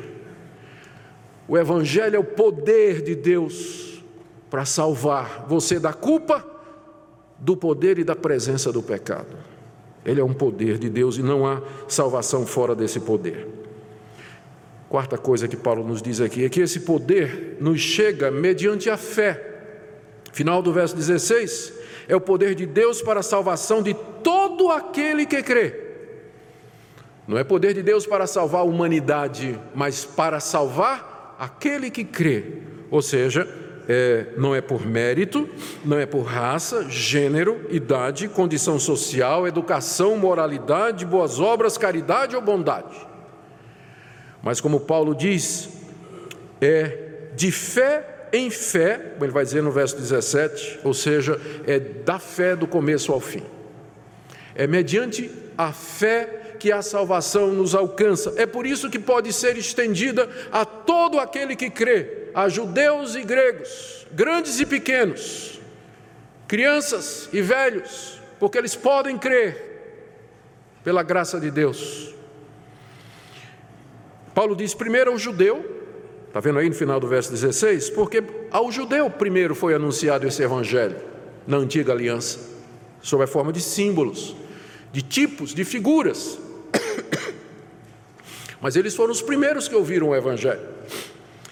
[1.47, 4.01] O Evangelho é o poder de Deus
[4.49, 6.43] para salvar você da culpa,
[7.37, 9.35] do poder e da presença do pecado.
[10.05, 13.47] Ele é um poder de Deus e não há salvação fora desse poder.
[14.87, 18.95] Quarta coisa que Paulo nos diz aqui é que esse poder nos chega mediante a
[18.95, 19.53] fé.
[20.31, 21.73] Final do verso 16:
[22.07, 25.85] é o poder de Deus para a salvação de todo aquele que crê
[27.27, 32.61] não é poder de Deus para salvar a humanidade, mas para salvar aquele que crê.
[32.91, 33.47] Ou seja,
[33.89, 35.49] é, não é por mérito,
[35.83, 42.95] não é por raça, gênero, idade, condição social, educação, moralidade, boas obras, caridade ou bondade.
[44.43, 45.69] Mas como Paulo diz,
[46.61, 51.79] é de fé em fé, como ele vai dizer no verso 17, ou seja, é
[51.79, 53.43] da fé do começo ao fim.
[54.53, 58.33] É mediante a fé que a salvação nos alcança.
[58.37, 63.23] É por isso que pode ser estendida a todo aquele que crê, a judeus e
[63.23, 65.59] gregos, grandes e pequenos,
[66.47, 69.75] crianças e velhos, porque eles podem crer
[70.83, 72.13] pela graça de Deus.
[74.33, 75.74] Paulo diz primeiro ao judeu,
[76.35, 77.91] está vendo aí no final do verso 16?
[77.91, 78.21] Porque
[78.51, 80.97] ao judeu primeiro foi anunciado esse evangelho
[81.47, 82.37] na antiga aliança,
[83.01, 84.35] sob a forma de símbolos,
[84.91, 86.37] de tipos, de figuras.
[88.59, 90.59] Mas eles foram os primeiros que ouviram o Evangelho.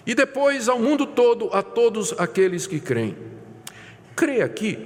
[0.05, 3.15] E depois ao mundo todo, a todos aqueles que creem.
[4.17, 4.85] Crer aqui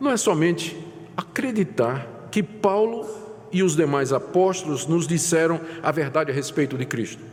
[0.00, 0.76] não é somente
[1.16, 3.08] acreditar que Paulo
[3.52, 7.29] e os demais apóstolos nos disseram a verdade a respeito de Cristo.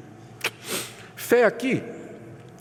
[1.27, 1.83] Fé aqui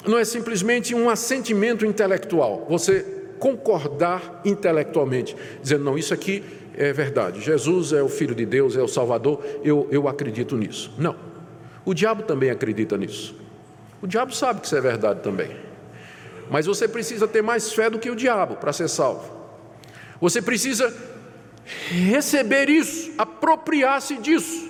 [0.04, 3.06] não é simplesmente um assentimento intelectual, você
[3.38, 6.42] concordar intelectualmente, dizendo, não, isso aqui
[6.74, 10.92] é verdade, Jesus é o Filho de Deus, é o Salvador, eu, eu acredito nisso.
[10.98, 11.14] Não,
[11.84, 13.36] o diabo também acredita nisso.
[14.02, 15.56] O diabo sabe que isso é verdade também.
[16.50, 19.32] Mas você precisa ter mais fé do que o diabo para ser salvo.
[20.20, 20.92] Você precisa
[21.64, 24.68] receber isso, apropriar-se disso,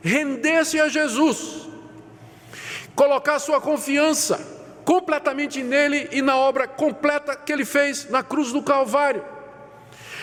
[0.00, 1.59] render-se a Jesus,
[2.94, 4.40] colocar sua confiança
[4.84, 9.24] completamente nele e na obra completa que ele fez na cruz do Calvário.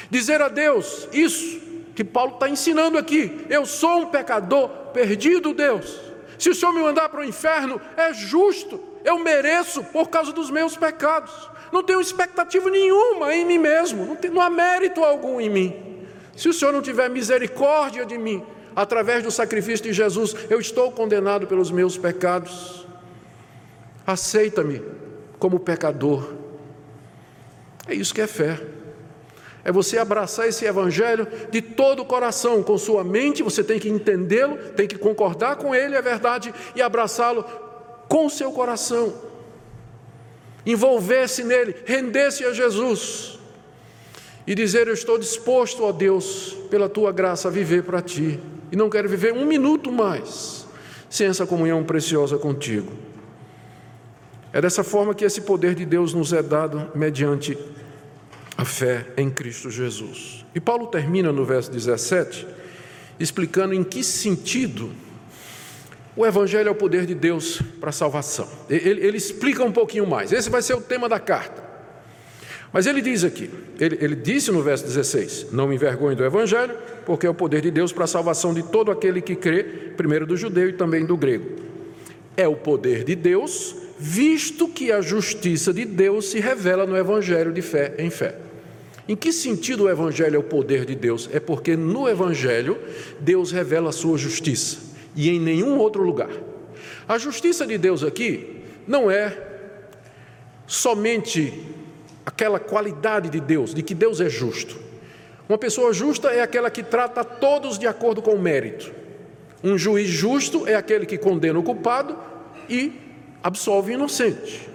[0.09, 1.61] Dizer a Deus isso
[1.95, 5.99] que Paulo está ensinando aqui: eu sou um pecador perdido, Deus.
[6.37, 10.51] Se o Senhor me mandar para o inferno, é justo, eu mereço por causa dos
[10.51, 11.31] meus pecados.
[11.71, 16.05] Não tenho expectativa nenhuma em mim mesmo, não, tem, não há mérito algum em mim.
[16.35, 18.45] Se o Senhor não tiver misericórdia de mim,
[18.77, 22.85] através do sacrifício de Jesus, eu estou condenado pelos meus pecados.
[24.05, 24.81] Aceita-me
[25.37, 26.33] como pecador.
[27.87, 28.61] É isso que é fé
[29.67, 33.89] é você abraçar esse evangelho de todo o coração, com sua mente, você tem que
[33.89, 37.43] entendê-lo, tem que concordar com ele, é verdade, e abraçá-lo
[38.07, 39.13] com seu coração.
[40.65, 43.37] Envolver-se nele, render-se a Jesus
[44.47, 48.39] e dizer: Eu estou disposto, ó Deus, pela tua graça, a viver para ti,
[48.71, 50.65] e não quero viver um minuto mais
[51.09, 52.91] sem essa comunhão preciosa contigo.
[54.51, 57.57] É dessa forma que esse poder de Deus nos é dado mediante
[58.57, 60.45] a fé em Cristo Jesus.
[60.55, 62.47] E Paulo termina no verso 17
[63.19, 64.91] explicando em que sentido
[66.15, 68.49] o Evangelho é o poder de Deus para a salvação.
[68.67, 70.31] Ele, ele, explica um pouquinho mais.
[70.31, 71.66] Esse vai ser o tema da carta.
[72.71, 73.49] Mas ele diz aqui,
[73.79, 76.75] ele, ele disse no verso 16: Não me envergonhe do Evangelho,
[77.05, 80.25] porque é o poder de Deus para a salvação de todo aquele que crê, primeiro
[80.25, 81.45] do judeu e também do grego.
[82.35, 87.51] É o poder de Deus, visto que a justiça de Deus se revela no Evangelho
[87.51, 88.35] de fé em fé.
[89.07, 91.29] Em que sentido o Evangelho é o poder de Deus?
[91.31, 92.77] É porque no Evangelho
[93.19, 94.79] Deus revela a sua justiça
[95.15, 96.29] e em nenhum outro lugar.
[97.07, 99.35] A justiça de Deus aqui não é
[100.67, 101.53] somente
[102.27, 104.77] aquela qualidade de Deus, de que Deus é justo.
[105.47, 108.91] Uma pessoa justa é aquela que trata todos de acordo com o mérito.
[109.63, 112.17] Um juiz justo é aquele que condena o culpado
[112.69, 112.91] e
[113.41, 114.67] absolve o inocente.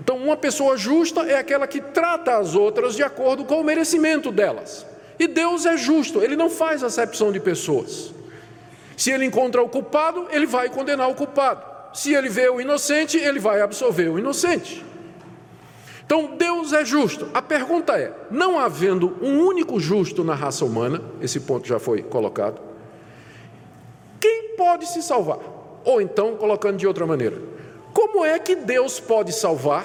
[0.00, 4.32] Então, uma pessoa justa é aquela que trata as outras de acordo com o merecimento
[4.32, 4.86] delas.
[5.18, 8.14] E Deus é justo, ele não faz acepção de pessoas.
[8.96, 11.62] Se ele encontra o culpado, ele vai condenar o culpado.
[11.92, 14.93] Se ele vê o inocente, ele vai absolver o inocente.
[16.06, 17.28] Então Deus é justo.
[17.32, 22.02] A pergunta é: não havendo um único justo na raça humana, esse ponto já foi
[22.02, 22.60] colocado,
[24.20, 25.38] quem pode se salvar?
[25.84, 27.40] Ou então, colocando de outra maneira,
[27.92, 29.84] como é que Deus pode salvar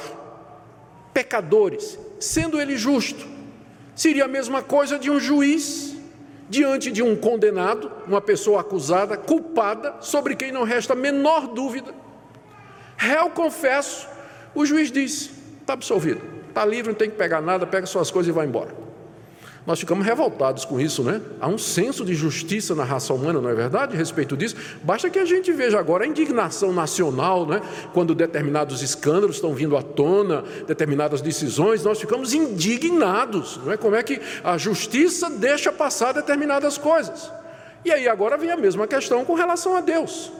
[1.13, 3.27] pecadores, sendo Ele justo?
[3.95, 5.95] Seria a mesma coisa de um juiz
[6.49, 11.93] diante de um condenado, uma pessoa acusada, culpada, sobre quem não resta a menor dúvida.
[12.97, 14.07] Réu confesso,
[14.55, 15.38] o juiz disse:
[15.69, 18.89] está absolvido, está livre, não tem que pegar nada, pega suas coisas e vai embora.
[19.67, 21.21] Nós ficamos revoltados com isso, né?
[21.39, 23.93] Há um senso de justiça na raça humana, não é verdade?
[23.93, 27.61] A respeito disso, basta que a gente veja agora a indignação nacional, né?
[27.93, 33.77] Quando determinados escândalos estão vindo à tona, determinadas decisões, nós ficamos indignados, não é?
[33.77, 37.31] Como é que a justiça deixa passar determinadas coisas?
[37.85, 40.31] E aí agora vem a mesma questão com relação a Deus.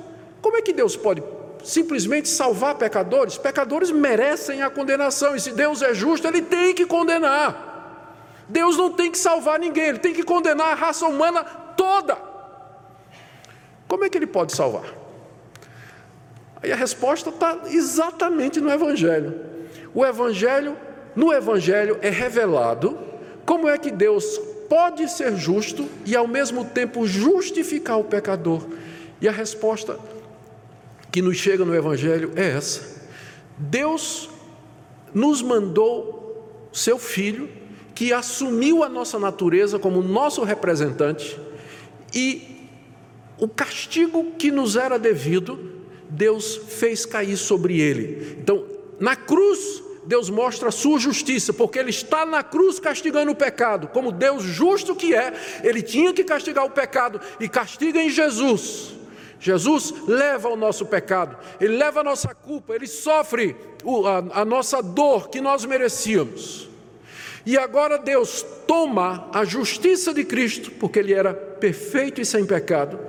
[0.41, 1.21] Como é que Deus pode
[1.63, 3.38] simplesmente salvar pecadores.
[3.38, 7.67] Pecadores merecem a condenação, e se Deus é justo, Ele tem que condenar.
[8.48, 12.17] Deus não tem que salvar ninguém, Ele tem que condenar a raça humana toda.
[13.88, 14.86] Como é que Ele pode salvar?
[16.62, 19.39] Aí a resposta está exatamente no Evangelho.
[19.93, 20.78] O Evangelho,
[21.15, 23.00] no Evangelho é revelado
[23.45, 24.38] como é que Deus
[24.69, 28.63] pode ser justo e ao mesmo tempo justificar o pecador.
[29.19, 29.98] E a resposta
[31.19, 33.03] que nos chega no Evangelho é essa:
[33.58, 34.29] Deus
[35.13, 37.49] nos mandou seu Filho,
[37.93, 41.38] que assumiu a nossa natureza como nosso representante,
[42.15, 42.69] e
[43.38, 45.60] o castigo que nos era devido,
[46.10, 48.38] Deus fez cair sobre ele.
[48.39, 48.65] Então,
[48.97, 53.89] na cruz, Deus mostra a sua justiça, porque Ele está na cruz castigando o pecado,
[53.89, 55.34] como Deus justo que é,
[55.65, 58.98] Ele tinha que castigar o pecado e castiga em Jesus.
[59.39, 63.56] Jesus leva o nosso pecado, Ele leva a nossa culpa, Ele sofre
[64.06, 66.67] a, a nossa dor que nós merecíamos.
[67.45, 72.99] E agora Deus toma a justiça de Cristo, porque Ele era perfeito e sem pecado,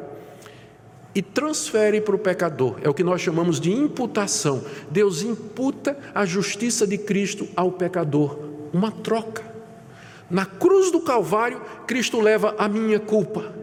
[1.13, 2.77] e transfere para o pecador.
[2.83, 4.65] É o que nós chamamos de imputação.
[4.89, 8.39] Deus imputa a justiça de Cristo ao pecador,
[8.73, 9.43] uma troca.
[10.31, 13.60] Na cruz do Calvário, Cristo leva a minha culpa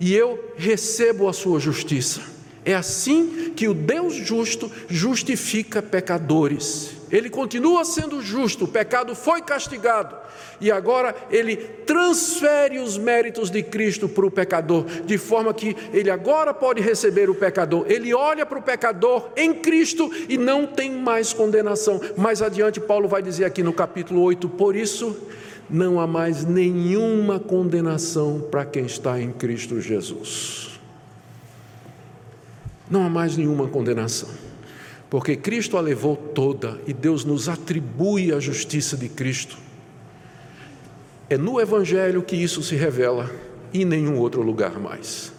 [0.00, 2.20] e eu recebo a sua justiça.
[2.64, 6.96] É assim que o Deus justo justifica pecadores.
[7.12, 10.16] Ele continua sendo justo, o pecado foi castigado,
[10.60, 16.10] e agora ele transfere os méritos de Cristo para o pecador, de forma que ele
[16.10, 17.86] agora pode receber o pecador.
[17.88, 22.00] Ele olha para o pecador em Cristo e não tem mais condenação.
[22.16, 25.16] Mais adiante, Paulo vai dizer aqui no capítulo 8: Por isso
[25.68, 30.78] não há mais nenhuma condenação para quem está em Cristo Jesus.
[32.88, 34.28] Não há mais nenhuma condenação,
[35.10, 39.58] porque Cristo a levou toda e Deus nos atribui a justiça de Cristo.
[41.28, 43.30] É no Evangelho que isso se revela
[43.72, 45.35] e em nenhum outro lugar mais.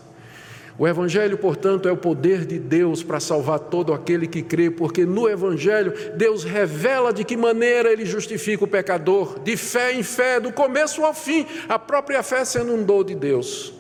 [0.80, 5.06] O Evangelho, portanto, é o poder de Deus para salvar todo aquele que crê, porque
[5.08, 10.40] no Evangelho Deus revela de que maneira ele justifica o pecador, de fé em fé,
[10.40, 13.74] do começo ao fim, a própria fé sendo um dom de Deus.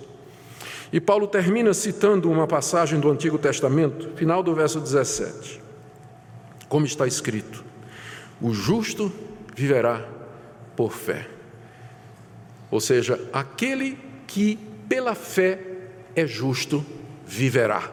[0.92, 5.62] E Paulo termina citando uma passagem do Antigo Testamento, final do verso 17,
[6.68, 7.64] como está escrito:
[8.42, 9.12] O justo
[9.56, 10.04] viverá
[10.76, 11.28] por fé.
[12.72, 14.58] Ou seja, aquele que
[14.90, 15.60] pela fé
[16.18, 16.84] é justo,
[17.26, 17.92] viverá.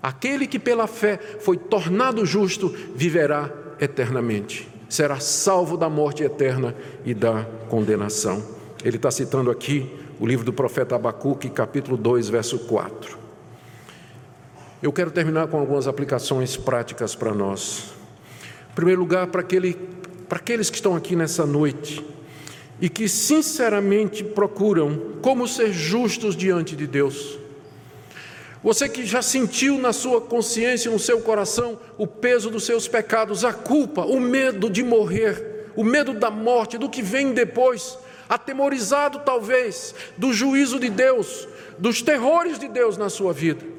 [0.00, 4.68] Aquele que pela fé foi tornado justo, viverá eternamente.
[4.88, 8.40] Será salvo da morte eterna e da condenação.
[8.84, 13.18] Ele está citando aqui o livro do profeta Abacuque, capítulo 2, verso 4.
[14.80, 17.94] Eu quero terminar com algumas aplicações práticas para nós.
[18.70, 19.74] Em primeiro lugar, para, aquele,
[20.28, 22.13] para aqueles que estão aqui nessa noite
[22.80, 27.38] e que sinceramente procuram como ser justos diante de Deus.
[28.62, 33.44] Você que já sentiu na sua consciência, no seu coração, o peso dos seus pecados,
[33.44, 37.98] a culpa, o medo de morrer, o medo da morte, do que vem depois,
[38.28, 41.46] atemorizado talvez do juízo de Deus,
[41.78, 43.73] dos terrores de Deus na sua vida.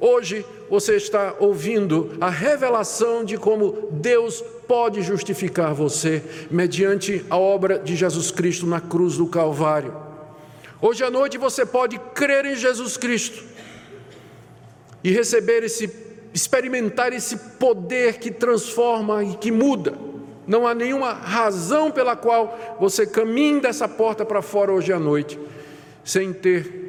[0.00, 7.80] Hoje você está ouvindo a revelação de como Deus pode justificar você mediante a obra
[7.80, 9.92] de Jesus Cristo na cruz do Calvário.
[10.80, 13.42] Hoje à noite você pode crer em Jesus Cristo
[15.02, 19.94] e receber esse experimentar esse poder que transforma e que muda
[20.46, 25.38] Não há nenhuma razão pela qual você caminhe dessa porta para fora hoje à noite
[26.04, 26.87] sem ter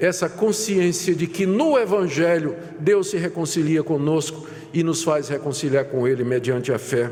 [0.00, 6.06] essa consciência de que no Evangelho Deus se reconcilia conosco e nos faz reconciliar com
[6.06, 7.10] Ele mediante a fé.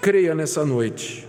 [0.00, 1.26] Creia nessa noite.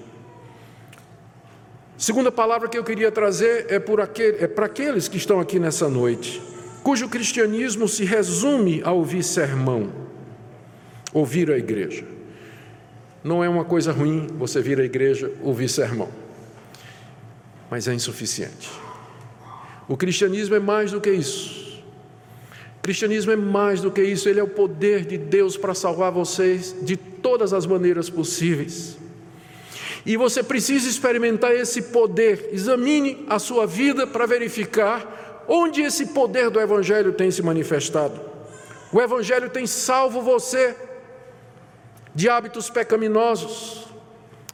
[1.98, 5.60] Segunda palavra que eu queria trazer é, por aquele, é para aqueles que estão aqui
[5.60, 6.42] nessa noite,
[6.82, 9.92] cujo cristianismo se resume a ouvir sermão,
[11.14, 12.06] ouvir a igreja.
[13.22, 16.10] Não é uma coisa ruim você vir à igreja ouvir sermão,
[17.70, 18.70] mas é insuficiente.
[19.90, 21.82] O cristianismo é mais do que isso.
[22.78, 26.12] O cristianismo é mais do que isso, ele é o poder de Deus para salvar
[26.12, 28.98] vocês de todas as maneiras possíveis.
[30.06, 32.50] E você precisa experimentar esse poder.
[32.54, 38.22] Examine a sua vida para verificar onde esse poder do Evangelho tem se manifestado.
[38.94, 40.76] O Evangelho tem salvo você
[42.14, 43.88] de hábitos pecaminosos,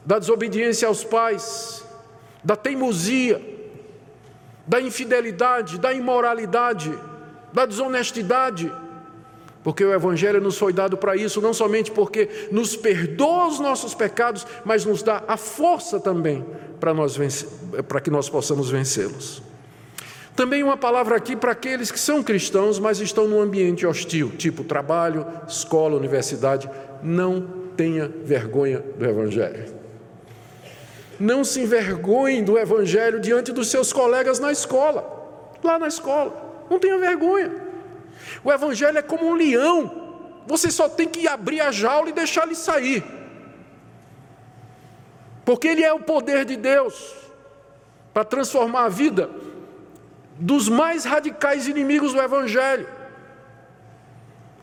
[0.04, 1.84] da desobediência aos pais,
[2.42, 3.55] da teimosia,
[4.66, 6.92] da infidelidade, da imoralidade,
[7.52, 8.72] da desonestidade,
[9.66, 13.94] porque o Evangelho nos foi dado para isso, não somente porque nos perdoa os nossos
[13.94, 16.46] pecados, mas nos dá a força também
[16.78, 17.18] para, nós
[17.88, 19.42] para que nós possamos vencê-los.
[20.36, 24.62] Também uma palavra aqui para aqueles que são cristãos, mas estão num ambiente hostil, tipo
[24.62, 26.70] trabalho, escola, universidade.
[27.02, 27.40] Não
[27.76, 29.75] tenha vergonha do Evangelho.
[31.18, 35.04] Não se envergonhe do Evangelho diante dos seus colegas na escola,
[35.62, 36.64] lá na escola.
[36.68, 37.52] Não tenha vergonha.
[38.44, 40.06] O Evangelho é como um leão,
[40.46, 43.04] você só tem que abrir a jaula e deixar ele sair,
[45.44, 47.14] porque ele é o poder de Deus
[48.12, 49.30] para transformar a vida
[50.38, 52.88] dos mais radicais inimigos do Evangelho,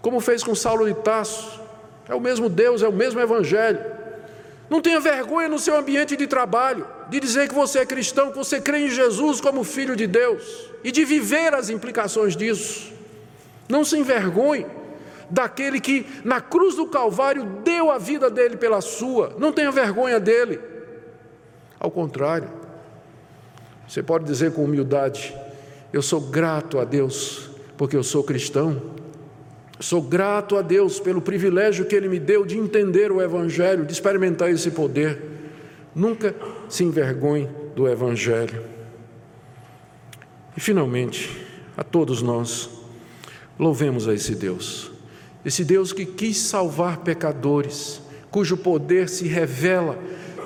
[0.01, 1.61] como fez com Saulo de Tarso.
[2.07, 3.92] É o mesmo Deus, é o mesmo Evangelho.
[4.73, 8.37] Não tenha vergonha no seu ambiente de trabalho de dizer que você é cristão, que
[8.39, 12.91] você crê em Jesus como filho de Deus e de viver as implicações disso.
[13.69, 14.65] Não se envergonhe
[15.29, 19.35] daquele que na cruz do Calvário deu a vida dele pela sua.
[19.37, 20.59] Não tenha vergonha dele.
[21.79, 22.49] Ao contrário,
[23.87, 25.37] você pode dizer com humildade:
[25.93, 27.47] Eu sou grato a Deus
[27.77, 28.81] porque eu sou cristão
[29.79, 33.91] Sou grato a Deus pelo privilégio que Ele me deu de entender o Evangelho, de
[33.91, 35.21] experimentar esse poder.
[35.95, 36.35] Nunca
[36.69, 38.63] se envergonhe do Evangelho.
[40.55, 41.45] E finalmente,
[41.75, 42.69] a todos nós,
[43.57, 44.91] louvemos a esse Deus,
[45.43, 47.99] esse Deus que quis salvar pecadores,
[48.29, 49.97] cujo poder se revela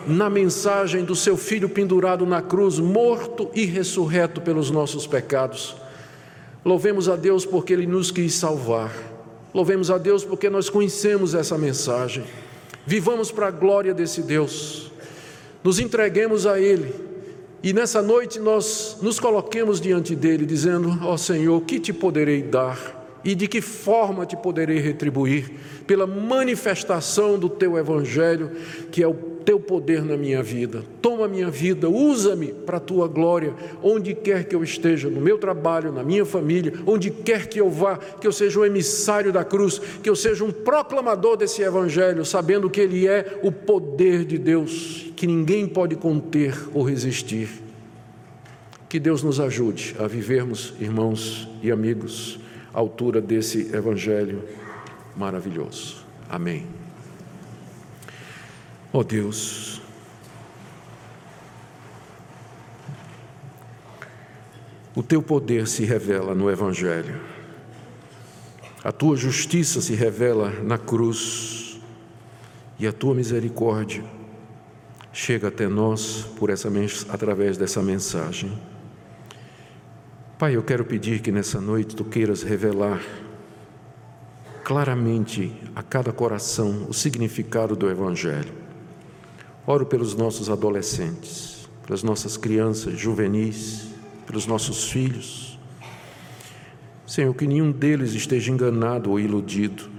[0.07, 5.75] na mensagem do seu Filho pendurado na cruz, morto e ressurreto pelos nossos pecados.
[6.63, 9.16] Louvemos a Deus porque Ele nos quis salvar
[9.53, 12.23] Louvemos a Deus porque nós conhecemos essa mensagem.
[12.85, 14.91] Vivamos para a glória desse Deus.
[15.63, 16.93] Nos entreguemos a Ele.
[17.63, 22.41] E nessa noite nós nos coloquemos diante dele, dizendo: Ó oh Senhor, que te poderei
[22.41, 23.19] dar?
[23.25, 25.51] E de que forma te poderei retribuir?
[25.85, 28.51] Pela manifestação do teu Evangelho,
[28.91, 30.83] que é o teu poder na minha vida.
[31.01, 35.21] Toma a minha vida, usa-me para a tua glória, onde quer que eu esteja, no
[35.21, 39.31] meu trabalho, na minha família, onde quer que eu vá, que eu seja o emissário
[39.31, 44.25] da cruz, que eu seja um proclamador desse evangelho, sabendo que ele é o poder
[44.25, 47.47] de Deus, que ninguém pode conter ou resistir.
[48.89, 52.37] Que Deus nos ajude a vivermos, irmãos e amigos,
[52.73, 54.43] à altura desse evangelho
[55.15, 56.05] maravilhoso.
[56.29, 56.86] Amém.
[58.99, 59.79] Oh Deus,
[64.95, 67.21] o teu poder se revela no Evangelho,
[68.83, 71.79] a tua justiça se revela na cruz.
[72.79, 74.03] E a tua misericórdia
[75.13, 76.67] chega até nós por essa,
[77.09, 78.59] através dessa mensagem.
[80.39, 83.03] Pai, eu quero pedir que nessa noite tu queiras revelar
[84.63, 88.66] claramente a cada coração o significado do Evangelho
[89.69, 93.89] Oro pelos nossos adolescentes, pelas nossas crianças juvenis,
[94.25, 95.59] pelos nossos filhos.
[97.05, 99.89] Senhor, que nenhum deles esteja enganado ou iludido,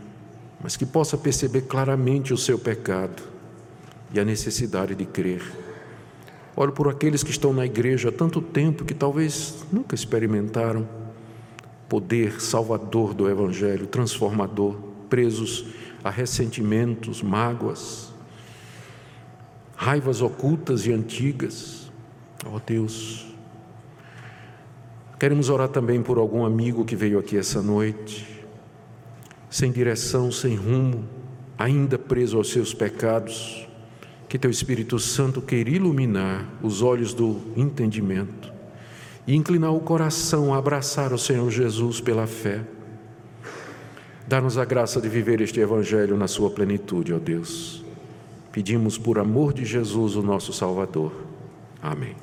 [0.59, 3.23] mas que possa perceber claramente o seu pecado
[4.11, 5.43] e a necessidade de crer.
[6.57, 10.89] Oro por aqueles que estão na igreja há tanto tempo que talvez nunca experimentaram
[11.91, 14.77] poder salvador do Evangelho, transformador,
[15.11, 15.67] presos
[16.03, 18.08] a ressentimentos, mágoas,
[19.79, 21.91] raivas ocultas e antigas.
[22.45, 23.27] Ó oh, Deus,
[25.21, 28.45] queremos orar também por algum amigo que veio aqui essa noite,
[29.49, 31.09] sem direção, sem rumo,
[31.57, 33.69] ainda preso aos seus pecados,
[34.29, 38.53] que Teu Espírito Santo queira iluminar os olhos do entendimento
[39.29, 42.63] e inclinar o coração a abraçar o Senhor Jesus pela fé.
[44.27, 47.88] Dá-nos a graça de viver este Evangelho na sua plenitude, ó Deus.
[48.59, 51.13] Pedimos por amor de Jesus, o nosso Salvador.
[51.81, 52.17] Amém.